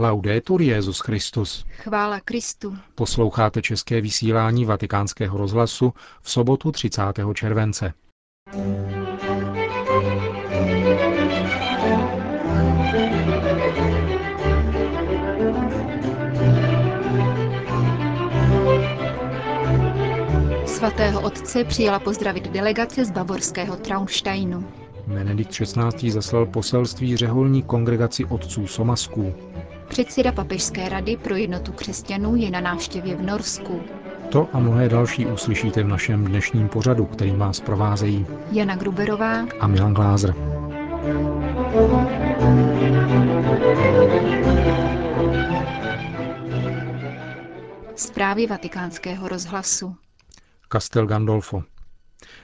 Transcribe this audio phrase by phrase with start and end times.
[0.00, 1.64] Laudetur Jezus Christus.
[1.70, 2.76] Chvála Kristu.
[2.94, 7.02] Posloucháte české vysílání Vatikánského rozhlasu v sobotu 30.
[7.34, 7.92] července.
[20.66, 24.68] Svatého otce přijela pozdravit delegace z bavorského Traunsteinu.
[25.06, 26.10] Benedikt XVI.
[26.10, 29.34] zaslal poselství řeholní kongregaci otců Somasků.
[29.88, 33.82] Předseda Papežské rady pro jednotu křesťanů je na návštěvě v Norsku.
[34.28, 39.66] To a mnohé další uslyšíte v našem dnešním pořadu, který vás provázejí Jana Gruberová a
[39.66, 40.34] Milan Glázer.
[47.96, 49.96] Zprávy vatikánského rozhlasu.
[50.72, 51.62] Castel Gandolfo.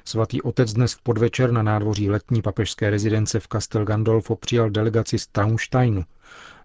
[0.05, 5.19] Svatý otec dnes v podvečer na nádvoří letní papežské rezidence v Castel Gandolfo přijal delegaci
[5.19, 6.05] z Traunsteinu.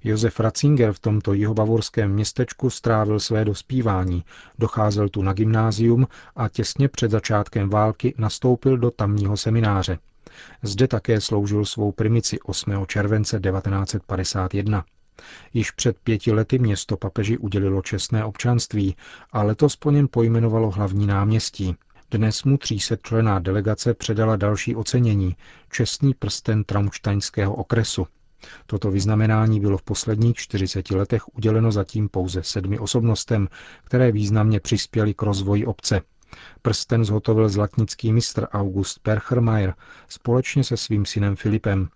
[0.03, 4.23] Josef Ratzinger v tomto jihobavorském městečku strávil své dospívání,
[4.59, 9.99] docházel tu na gymnázium a těsně před začátkem války nastoupil do tamního semináře.
[10.63, 12.85] Zde také sloužil svou primici 8.
[12.87, 14.85] července 1951.
[15.53, 18.95] Již před pěti lety město papeži udělilo čestné občanství
[19.31, 21.75] a letos po něm pojmenovalo hlavní náměstí.
[22.11, 25.35] Dnes mu 300 člená delegace předala další ocenění,
[25.71, 28.07] čestný prsten Traunsteinského okresu.
[28.65, 33.47] Toto vyznamenání bylo v posledních 40 letech uděleno zatím pouze sedmi osobnostem,
[33.83, 36.01] které významně přispěly k rozvoji obce.
[36.61, 39.73] Prsten zhotovil zlatnický mistr August Perchermeier
[40.07, 41.89] společně se svým synem Filipem.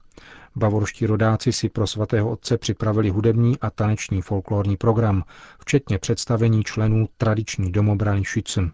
[0.55, 5.23] Bavorští rodáci si pro svatého otce připravili hudební a taneční folklorní program,
[5.59, 8.72] včetně představení členů tradiční domobrany Schützen.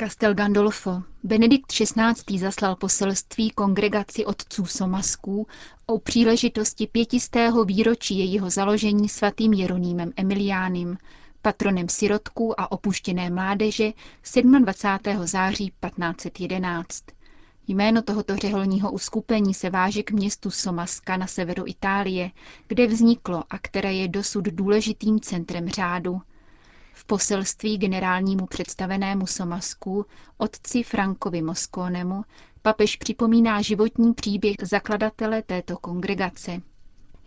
[0.00, 1.02] Castel Gandolfo.
[1.24, 2.38] Benedikt XVI.
[2.38, 5.46] zaslal poselství kongregaci otců Somasků
[5.86, 10.98] o příležitosti pětistého výročí jejího založení svatým Jeronýmem Emiliánem,
[11.42, 13.92] patronem sirotků a opuštěné mládeže
[14.58, 15.26] 27.
[15.26, 17.04] září 1511.
[17.68, 22.30] Jméno tohoto řeholního uskupení se váže k městu Somaska na severu Itálie,
[22.68, 26.20] kde vzniklo a které je dosud důležitým centrem řádu.
[26.98, 30.06] V poselství generálnímu představenému Somasku,
[30.38, 32.24] otci Frankovi Moskónemu,
[32.62, 36.62] papež připomíná životní příběh zakladatele této kongregace.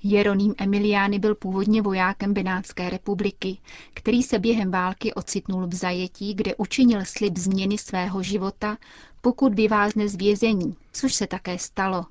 [0.04, 3.58] Jeroným Emiliány byl původně vojákem Benátské republiky,
[3.94, 8.78] který se během války ocitnul v zajetí, kde učinil slib změny svého života,
[9.22, 12.06] pokud vyvázne z vězení, což se také stalo.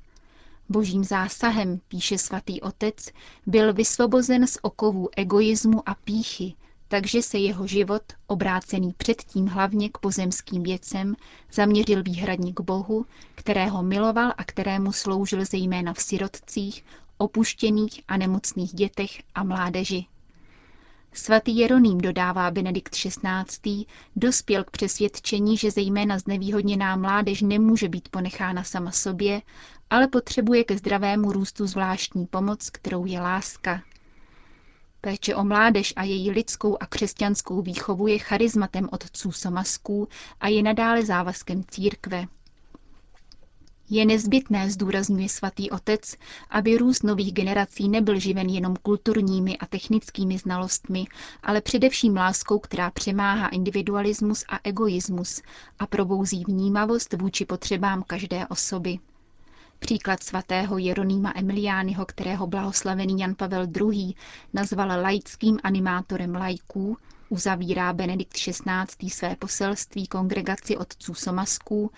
[0.69, 2.97] Božím zásahem, píše svatý otec,
[3.47, 6.54] byl vysvobozen z okovů egoismu a píchy,
[6.91, 11.15] takže se jeho život, obrácený předtím hlavně k pozemským věcem,
[11.53, 16.84] zaměřil výhradně k Bohu, kterého miloval a kterému sloužil zejména v sirotcích,
[17.19, 20.06] opuštěných a nemocných dětech a mládeži.
[21.12, 23.87] Svatý Jeroným, dodává Benedikt XVI.,
[24.17, 29.43] dospěl k přesvědčení, že zejména znevýhodněná mládež nemůže být ponechána sama sobě,
[29.91, 33.83] ale potřebuje ke zdravému růstu zvláštní pomoc, kterou je láska.
[35.00, 40.09] Péče o mládež a její lidskou a křesťanskou výchovu je charizmatem otců somasků
[40.41, 42.27] a je nadále závazkem církve.
[43.93, 46.15] Je nezbytné, zdůrazňuje svatý otec,
[46.50, 51.05] aby růst nových generací nebyl živen jenom kulturními a technickými znalostmi,
[51.43, 55.43] ale především láskou, která přemáhá individualismus a egoismus
[55.78, 58.99] a probouzí vnímavost vůči potřebám každé osoby.
[59.80, 64.14] Příklad svatého Jeronýma Emiliányho, kterého blahoslavený Jan Pavel II.
[64.52, 66.96] nazval laickým animátorem lajků,
[67.28, 69.10] uzavírá Benedikt XVI.
[69.10, 71.91] své poselství kongregaci otců Somasků,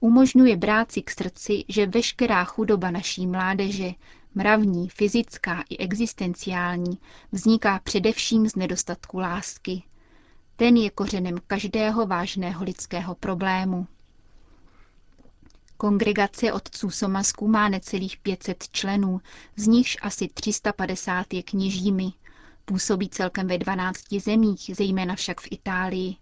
[0.00, 3.90] umožňuje brát si k srdci, že veškerá chudoba naší mládeže,
[4.34, 6.98] mravní, fyzická i existenciální,
[7.32, 9.82] vzniká především z nedostatku lásky.
[10.56, 13.86] Ten je kořenem každého vážného lidského problému.
[15.84, 19.20] Kongregace otců Somasků má necelých 500 členů,
[19.56, 22.12] z nichž asi 350 je kněžími.
[22.64, 26.16] Působí celkem ve 12 zemích, zejména však v Itálii.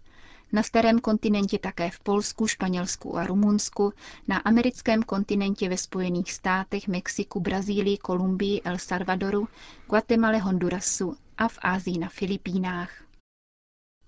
[0.51, 3.93] Na starém kontinentě také v Polsku, Španělsku a Rumunsku,
[4.27, 9.47] na americkém kontinentě ve Spojených státech, Mexiku, Brazílii, Kolumbii, El Salvadoru,
[9.89, 12.89] Guatemala, Hondurasu a v Ázii na Filipínách.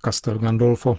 [0.06, 0.98] Castel Gandolfo.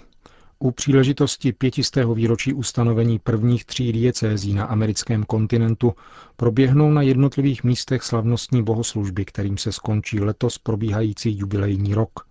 [0.58, 5.94] U příležitosti pětistého výročí ustanovení prvních tří diecézí na americkém kontinentu
[6.36, 12.26] proběhnou na jednotlivých místech slavnostní bohoslužby, kterým se skončí letos probíhající jubilejní rok.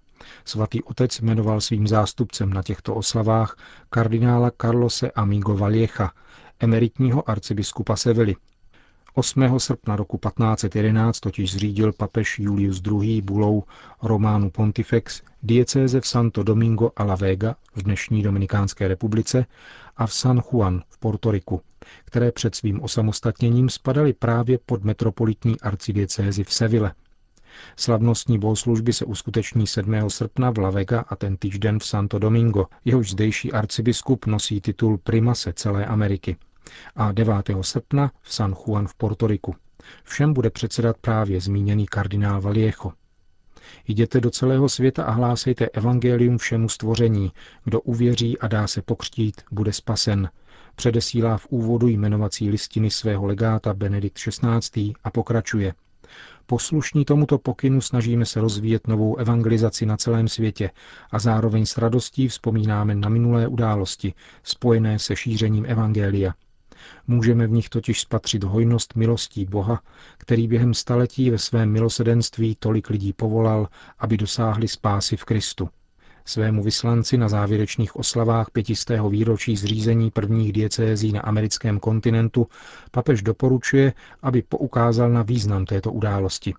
[0.46, 3.58] Svatý otec jmenoval svým zástupcem na těchto oslavách
[3.90, 6.12] kardinála Carlose Amigo Valiecha,
[6.60, 8.36] emeritního arcibiskupa Sevily.
[9.18, 9.60] 8.
[9.60, 13.22] srpna roku 1511 totiž zřídil papež Julius II.
[13.22, 13.64] bulou
[14.02, 19.46] Románu Pontifex diecéze v Santo Domingo a La Vega v dnešní Dominikánské republice
[19.98, 21.62] a v San Juan v Portoriku,
[22.06, 26.94] které před svým osamostatněním spadaly právě pod metropolitní arcidiecézi v Seville.
[27.76, 30.10] Slavnostní bohoslužby se uskuteční 7.
[30.10, 34.98] srpna v La Vega a ten týžden v Santo Domingo, jehož zdejší arcibiskup nosí titul
[34.98, 36.38] primase celé Ameriky
[36.96, 37.36] a 9.
[37.62, 39.56] srpna v San Juan v Portoriku.
[40.04, 42.94] Všem bude předsedat právě zmíněný kardinál Valiecho.
[43.88, 47.32] Jděte do celého světa a hlásejte evangelium všemu stvoření.
[47.64, 50.30] Kdo uvěří a dá se pokřtít, bude spasen.
[50.76, 54.94] Předesílá v úvodu jmenovací listiny svého legáta Benedikt XVI.
[55.04, 55.74] a pokračuje.
[56.46, 60.72] Poslušní tomuto pokynu snažíme se rozvíjet novou evangelizaci na celém světě
[61.12, 64.14] a zároveň s radostí vzpomínáme na minulé události
[64.44, 66.34] spojené se šířením evangelia.
[67.08, 69.82] Můžeme v nich totiž spatřit hojnost milostí Boha,
[70.18, 73.68] který během staletí ve svém milosedenství tolik lidí povolal,
[74.00, 75.70] aby dosáhli spásy v Kristu.
[76.26, 82.48] Svému vyslanci na závěrečných oslavách pětistého výročí zřízení prvních diecézí na americkém kontinentu
[82.92, 86.54] papež doporučuje, aby poukázal na význam této události.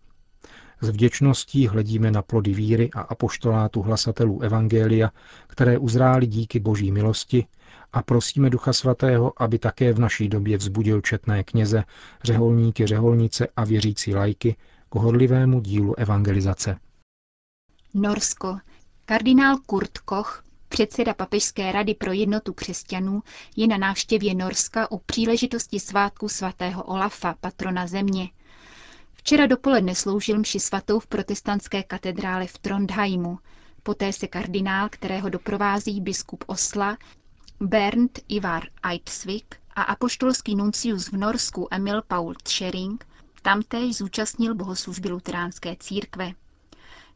[0.80, 5.10] S vděčností hledíme na plody víry a apoštolátu hlasatelů Evangelia,
[5.46, 7.46] které uzrály díky boží milosti
[7.92, 11.84] a prosíme Ducha Svatého, aby také v naší době vzbudil četné kněze,
[12.24, 14.56] řeholníky, řeholnice a věřící lajky
[14.90, 16.78] k horlivému dílu evangelizace.
[17.94, 18.58] Norsko.
[19.04, 23.22] Kardinál Kurt Koch, předseda Papežské rady pro jednotu křesťanů,
[23.56, 28.30] je na návštěvě Norska u příležitosti svátku svatého Olafa, patrona země.
[29.14, 33.38] Včera dopoledne sloužil mši svatou v protestantské katedrále v Trondheimu.
[33.82, 36.96] Poté se kardinál, kterého doprovází biskup Osla,
[37.60, 43.06] Bernd Ivar Eidsvik a apoštolský nuncius v Norsku Emil Paul Tschering
[43.42, 46.32] tamtéž zúčastnil bohoslužby luteránské církve.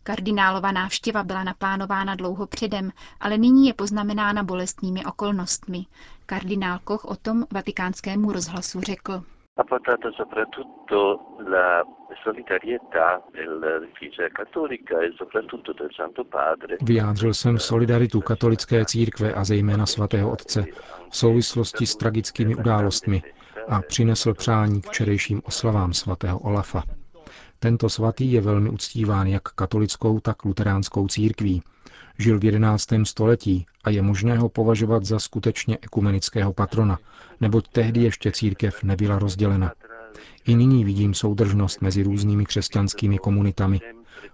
[0.02, 5.86] Kardinálova návštěva byla naplánována dlouho předem, ale nyní je poznamenána bolestnými okolnostmi.
[6.26, 9.24] Kardinál Koch o tom vatikánskému rozhlasu řekl
[9.60, 11.84] ha portato soprattutto la
[12.22, 16.76] solidarietà della Chiesa Cattolica e soprattutto del Santo Padre.
[16.82, 20.64] Vyjádřil jsem solidaritu katolické církve a zejména svatého otce
[21.10, 23.22] v souvislosti s tragickými událostmi
[23.68, 26.82] a přinesl přání k včerejším oslavám svatého Olafa.
[27.58, 31.62] Tento svatý je velmi uctíván jak katolickou, tak luteránskou církví.
[32.20, 32.88] Žil v 11.
[33.04, 36.98] století a je možné ho považovat za skutečně ekumenického patrona,
[37.40, 39.72] neboť tehdy ještě církev nebyla rozdělena.
[40.46, 43.80] I nyní vidím soudržnost mezi různými křesťanskými komunitami.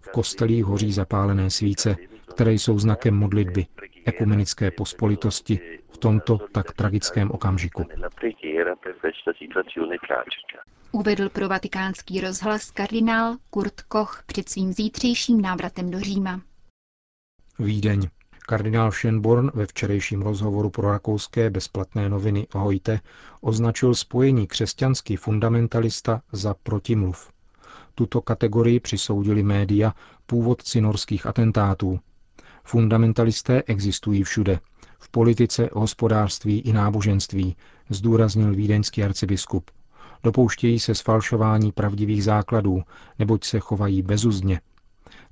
[0.01, 1.97] V kostelích hoří zapálené svíce,
[2.35, 3.67] které jsou znakem modlitby,
[4.05, 7.87] ekumenické pospolitosti v tomto tak tragickém okamžiku.
[10.93, 16.41] Uvedl pro vatikánský rozhlas kardinál Kurt Koch před svým zítřejším návratem do Říma.
[17.59, 18.09] Vídeň.
[18.47, 23.01] Kardinál Schönborn ve včerejším rozhovoru pro rakouské bezplatné noviny Hojte
[23.41, 27.33] označil spojení křesťanský fundamentalista za protimluv.
[27.95, 29.95] Tuto kategorii přisoudili média
[30.27, 32.01] původci norských atentátů.
[32.65, 34.61] Fundamentalisté existují všude.
[34.99, 37.57] V politice, hospodářství i náboženství,
[37.91, 39.71] zdůraznil vídeňský arcibiskup.
[40.23, 42.83] Dopouštějí se sfalšování pravdivých základů,
[43.19, 44.61] neboť se chovají bezuzdně,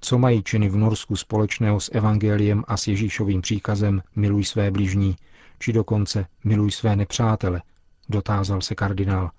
[0.00, 5.16] co mají činy v Norsku společného s Evangeliem a s Ježíšovým příkazem miluj své bližní,
[5.58, 7.62] či dokonce miluj své nepřátele,
[8.08, 9.30] dotázal se kardinál.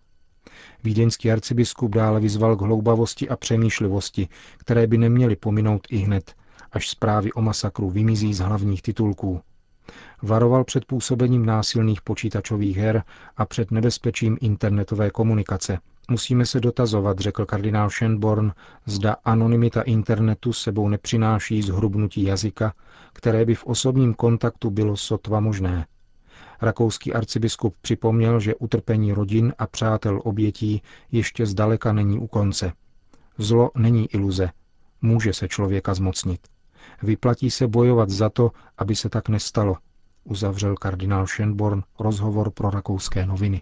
[0.84, 4.28] Vídeňský arcibiskup dále vyzval k hloubavosti a přemýšlivosti,
[4.58, 6.36] které by neměly pominout i hned,
[6.72, 9.42] až zprávy o masakru vymizí z hlavních titulků.
[10.22, 13.04] Varoval před působením násilných počítačových her
[13.38, 18.52] a před nebezpečím internetové komunikace– Musíme se dotazovat, řekl kardinál Schönborn,
[18.86, 22.74] zda anonymita internetu sebou nepřináší zhrubnutí jazyka,
[23.14, 25.86] které by v osobním kontaktu bylo sotva možné.
[26.62, 30.82] Rakouský arcibiskup připomněl, že utrpení rodin a přátel obětí
[31.12, 32.74] ještě zdaleka není u konce.
[33.38, 34.50] Zlo není iluze.
[35.02, 36.48] Může se člověka zmocnit.
[37.04, 39.78] Vyplatí se bojovat za to, aby se tak nestalo,
[40.24, 43.62] uzavřel kardinál Schönborn rozhovor pro rakouské noviny.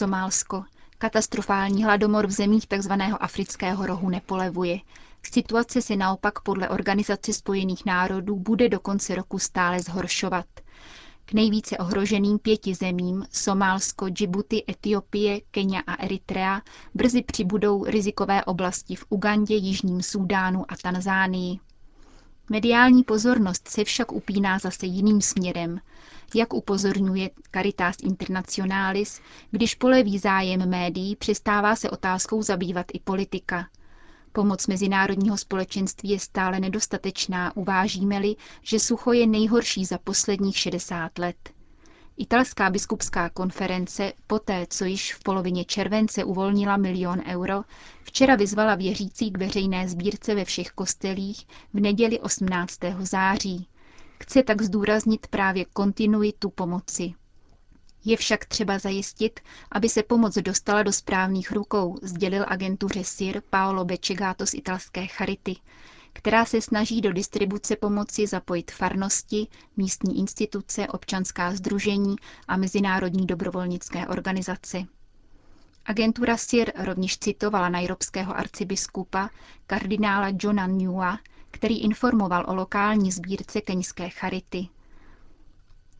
[0.00, 0.64] Somálsko.
[0.98, 2.92] Katastrofální hladomor v zemích tzv.
[3.20, 4.78] afrického rohu nepolevuje.
[5.32, 10.46] Situace se naopak podle Organizace spojených národů bude do konce roku stále zhoršovat.
[11.24, 16.62] K nejvíce ohroženým pěti zemím Somálsko, Djibouti, Etiopie, Kenia a Eritrea
[16.94, 21.58] brzy přibudou rizikové oblasti v Ugandě, Jižním Súdánu a Tanzánii.
[22.50, 25.80] Mediální pozornost se však upíná zase jiným směrem.
[26.34, 29.20] Jak upozorňuje Caritas Internationalis,
[29.50, 33.68] když poleví zájem médií, přestává se otázkou zabývat i politika.
[34.32, 41.50] Pomoc mezinárodního společenství je stále nedostatečná, uvážíme-li, že sucho je nejhorší za posledních 60 let.
[42.16, 47.62] Italská biskupská konference, poté co již v polovině července uvolnila milion euro,
[48.02, 52.78] včera vyzvala věřící k veřejné sbírce ve všech kostelích v neděli 18.
[53.00, 53.66] září.
[54.22, 57.14] Chce tak zdůraznit právě kontinuitu pomoci.
[58.04, 59.40] Je však třeba zajistit,
[59.72, 65.56] aby se pomoc dostala do správných rukou, sdělil agentuře SIR Paolo Beccegato z italské Charity,
[66.12, 69.46] která se snaží do distribuce pomoci zapojit farnosti,
[69.76, 72.16] místní instituce, občanská združení
[72.48, 74.84] a mezinárodní dobrovolnické organizace.
[75.86, 79.30] Agentura SIR rovněž citovala najrobského arcibiskupa
[79.66, 81.18] kardinála Johna Newa,
[81.50, 84.68] který informoval o lokální sbírce keňské charity.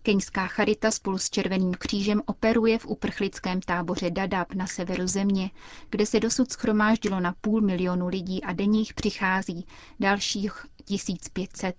[0.03, 5.51] Keňská charita spolu s Červeným křížem operuje v uprchlickém táboře Dadab na severu země,
[5.91, 9.67] kde se dosud schromáždilo na půl milionu lidí a denně jich přichází
[10.01, 11.77] dalších 1500.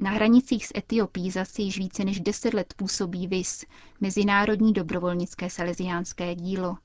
[0.00, 3.64] Na hranicích s Etiopií zase již více než deset let působí VIS,
[4.00, 6.76] Mezinárodní dobrovolnické salesiánské dílo.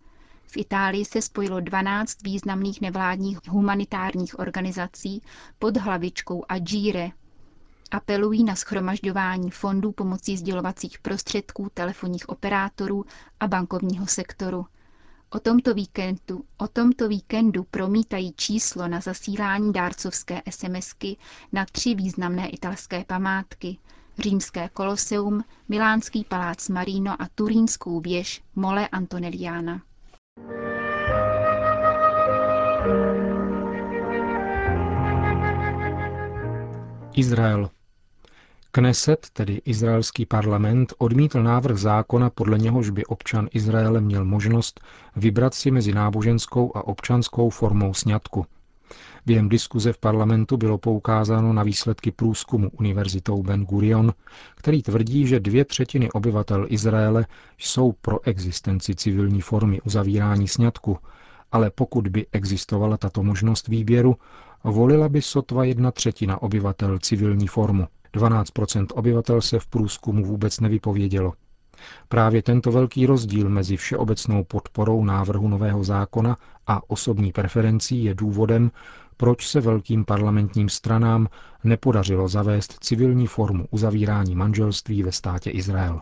[0.48, 5.22] V Itálii se spojilo 12 významných nevládních humanitárních organizací
[5.60, 7.10] pod hlavičkou Agire,
[7.92, 13.06] apelují na schromažďování fondů pomocí sdělovacích prostředků, telefonních operátorů
[13.40, 14.66] a bankovního sektoru.
[15.30, 21.18] O tomto, víkendu, o tomto víkendu promítají číslo na zasílání dárcovské SMSky
[21.52, 23.78] na tři významné italské památky–
[24.20, 29.82] římské koloseum, milánský palác Marino a turínskou věž Mole Antonelliana.
[37.16, 37.70] Izrael.
[38.72, 44.82] Kneset, tedy izraelský parlament, odmítl návrh zákona, podle něhož by občan Izraele měl možnost
[45.16, 48.46] vybrat si mezi náboženskou a občanskou formou sňatku.
[49.26, 54.14] Během diskuze v parlamentu bylo poukázáno na výsledky průzkumu univerzitou Ben Gurion,
[54.56, 57.26] který tvrdí, že dvě třetiny obyvatel Izraele
[57.58, 60.98] jsou pro existenci civilní formy uzavírání sňatku,
[61.52, 64.16] ale pokud by existovala tato možnost výběru,
[64.64, 67.88] volila by sotva jedna třetina obyvatel civilní formu.
[68.14, 71.34] 12% obyvatel se v průzkumu vůbec nevypovědělo.
[72.08, 78.72] Právě tento velký rozdíl mezi všeobecnou podporou návrhu nového zákona a osobní preferencí je důvodem,
[79.18, 81.28] proč se velkým parlamentním stranám
[81.64, 86.02] nepodařilo zavést civilní formu uzavírání manželství ve státě Izrael.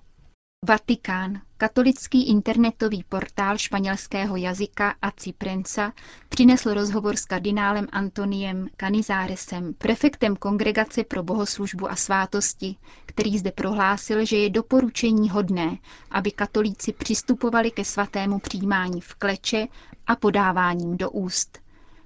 [0.65, 5.93] Vatikán, katolický internetový portál španělského jazyka a Ciprenca,
[6.29, 14.25] přinesl rozhovor s kardinálem Antoniem Canizáresem, prefektem Kongregace pro bohoslužbu a svátosti, který zde prohlásil,
[14.25, 15.77] že je doporučení hodné,
[16.11, 19.67] aby katolíci přistupovali ke svatému přijímání v kleče
[20.07, 21.59] a podáváním do úst.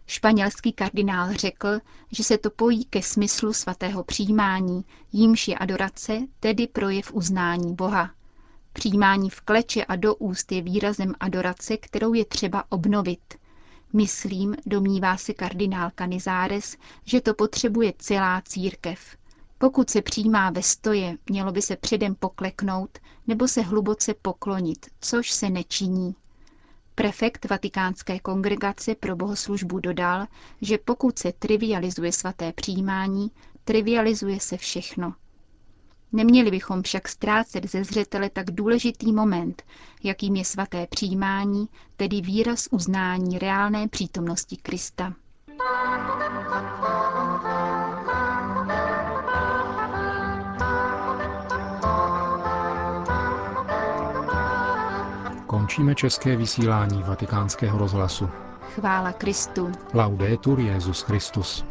[0.07, 1.79] Španělský kardinál řekl,
[2.11, 8.16] že se to pojí ke smyslu svatého přijímání, jímž je adorace, tedy projev uznání Boha.
[8.77, 13.34] Přijímání v kleče a do úst je výrazem adorace, kterou je třeba obnovit.
[13.93, 19.17] Myslím, domnívá se kardinál Canizares, že to potřebuje celá církev.
[19.57, 25.31] Pokud se přijímá ve stoje, mělo by se předem pokleknout nebo se hluboce poklonit, což
[25.31, 26.15] se nečiní.
[26.96, 30.25] Prefekt Vatikánské kongregace pro bohoslužbu dodal,
[30.62, 33.31] že pokud se trivializuje svaté přijímání,
[33.63, 35.13] trivializuje se všechno.
[36.11, 39.63] Neměli bychom však ztrácet ze zřetele tak důležitý moment,
[40.03, 45.13] jakým je svaté přijímání, tedy výraz uznání reálné přítomnosti Krista.
[55.47, 58.29] Končíme české vysílání vatikánského rozhlasu.
[58.75, 59.71] Chvála Kristu.
[59.93, 61.65] Laudetur Jezus Christus.